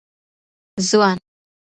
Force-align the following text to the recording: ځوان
ځوان 0.89 1.17